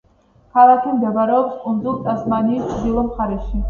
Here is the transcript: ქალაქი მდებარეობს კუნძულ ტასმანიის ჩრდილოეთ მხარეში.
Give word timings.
ქალაქი 0.57 0.95
მდებარეობს 0.95 1.61
კუნძულ 1.69 2.03
ტასმანიის 2.09 2.69
ჩრდილოეთ 2.75 3.17
მხარეში. 3.17 3.59